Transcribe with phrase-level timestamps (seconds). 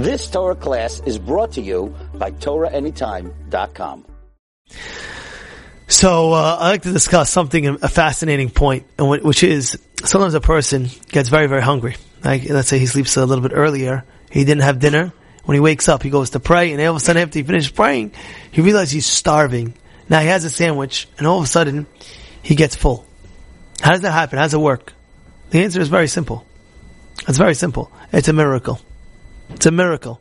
[0.00, 4.06] This Torah class is brought to you by TorahAnytime.com.
[5.88, 10.88] So uh, I like to discuss something, a fascinating point, which is sometimes a person
[11.08, 11.96] gets very, very hungry.
[12.24, 15.12] Like, let's say he sleeps a little bit earlier, he didn't have dinner.
[15.44, 17.42] When he wakes up, he goes to pray, and all of a sudden, after he
[17.42, 18.12] finishes praying,
[18.52, 19.74] he realizes he's starving.
[20.08, 21.86] Now he has a sandwich, and all of a sudden,
[22.42, 23.04] he gets full.
[23.82, 24.38] How does that happen?
[24.38, 24.94] How does it work?
[25.50, 26.46] The answer is very simple.
[27.28, 27.92] It's very simple.
[28.12, 28.80] It's a miracle.
[29.54, 30.20] It's a miracle.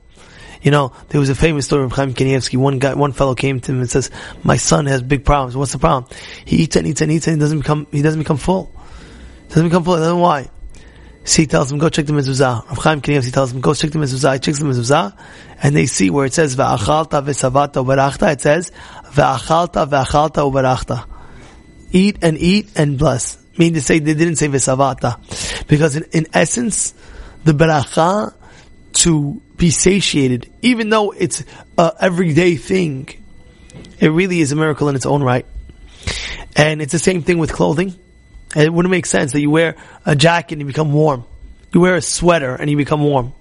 [0.62, 2.58] You know, there was a famous story of Chaim Kanievsky.
[2.58, 4.12] One guy, one fellow came to him and says,
[4.44, 5.56] "My son has big problems.
[5.56, 6.12] What's the problem?
[6.44, 8.70] He eats and eats and eats and he doesn't become he doesn't become full.
[9.48, 9.96] He doesn't become full.
[9.96, 10.50] Don't know why."
[11.24, 13.92] So he tells him, "Go check the mezuzah." Rav Chaim Kanievsky tells him, "Go check
[13.92, 15.14] the mezuzah." He checks the mezuzah,
[15.64, 18.72] and they see where it says "Va'achalta v'savata u'barachta." It says
[19.14, 21.06] "Va'achalta v'achalta u'barachta."
[21.92, 23.38] Eat and eat and bless.
[23.58, 25.18] Meaning to say they didn't say "v'savata,"
[25.68, 26.94] because in, in essence,
[27.46, 28.34] the beracha
[28.94, 31.44] to be satiated, even though it's
[31.78, 33.10] a everyday thing,
[34.00, 35.46] it really is a miracle in its own right.
[36.56, 37.94] And it's the same thing with clothing.
[38.56, 41.26] It wouldn't make sense that you wear a jacket and you become warm.
[41.74, 43.34] You wear a sweater and you become warm.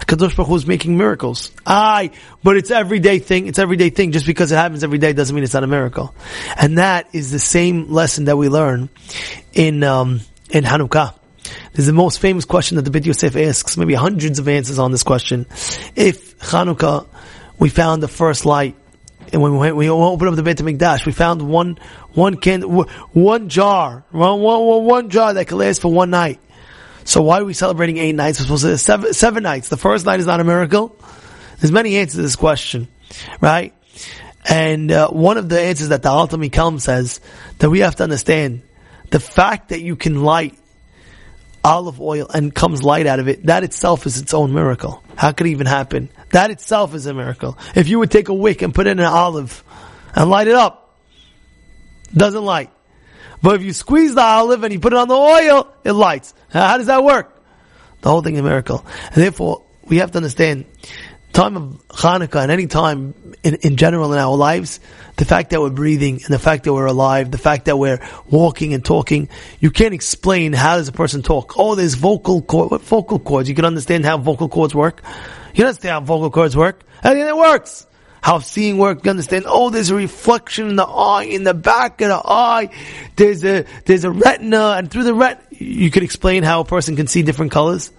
[0.00, 1.52] Kadosh Baruch Hu is making miracles.
[1.66, 2.10] Aye,
[2.42, 3.46] but it's everyday thing.
[3.46, 4.12] It's everyday thing.
[4.12, 6.14] Just because it happens every day doesn't mean it's not a miracle.
[6.56, 8.88] And that is the same lesson that we learn
[9.52, 11.14] in um, in Hanukkah.
[11.76, 14.78] This is the most famous question that the Beit Yosef asks, maybe hundreds of answers
[14.78, 15.44] on this question.
[15.94, 17.06] If Chanukah,
[17.58, 18.74] we found the first light,
[19.30, 21.78] and when we, we opened up the Beit HaMikdash, we found one,
[22.14, 26.40] one can, one jar, one, one, one jar that could last for one night.
[27.04, 28.38] So why are we celebrating eight nights?
[28.40, 29.68] We're supposed to seven, seven nights.
[29.68, 30.96] The first night is not a miracle.
[31.60, 32.88] There's many answers to this question,
[33.42, 33.74] right?
[34.48, 37.20] And uh, one of the answers that the Alter Mikelm says
[37.58, 38.62] that we have to understand
[39.10, 40.58] the fact that you can light
[41.66, 45.02] olive oil and comes light out of it, that itself is its own miracle.
[45.16, 46.08] How could it even happen?
[46.30, 47.58] That itself is a miracle.
[47.74, 49.64] If you would take a wick and put in an olive
[50.14, 50.96] and light it up,
[52.14, 52.70] doesn't light.
[53.42, 56.34] But if you squeeze the olive and you put it on the oil, it lights.
[56.50, 57.42] How does that work?
[58.00, 58.86] The whole thing is a miracle.
[59.06, 60.66] And therefore, we have to understand,
[61.36, 64.80] time of Hanukkah and any time in, in general in our lives,
[65.16, 68.00] the fact that we're breathing and the fact that we're alive, the fact that we're
[68.30, 69.28] walking and talking,
[69.60, 71.52] you can't explain how does a person talk.
[71.58, 73.50] Oh, there's vocal cord, what vocal cords?
[73.50, 75.02] You can understand how vocal cords work.
[75.54, 76.82] You understand how vocal cords work.
[77.02, 77.86] And it works.
[78.22, 82.00] How seeing works, you understand, oh, there's a reflection in the eye, in the back
[82.00, 82.70] of the eye.
[83.14, 86.96] There's a, there's a retina, and through the retina, you can explain how a person
[86.96, 87.92] can see different colors.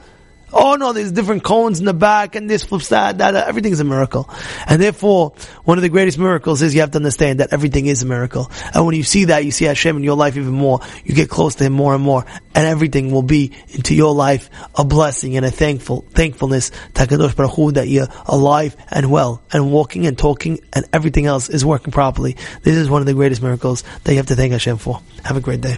[0.53, 3.47] Oh no, there's different cones in the back and this flips that, that, that.
[3.50, 4.30] Everything's a miracle.
[4.66, 5.34] And therefore,
[5.66, 8.50] one of the greatest miracles is you have to understand that everything is a miracle.
[8.74, 10.80] And when you see that, you see Hashem in your life even more.
[11.03, 12.25] You get close to Him more and more.
[12.56, 17.36] And everything will be into your life a blessing and a thankful, thankfulness to HaKadosh
[17.36, 21.66] Baruch Hu that you're alive and well and walking and talking and everything else is
[21.66, 22.38] working properly.
[22.63, 25.02] This is one of the greatest miracles that you have to thank Hashem for.
[25.25, 25.78] Have a great day.